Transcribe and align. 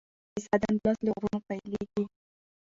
کیسه 0.33 0.55
د 0.61 0.63
اندلس 0.69 0.97
له 1.05 1.11
غرونو 1.15 1.37
پیلیږي. 1.47 2.03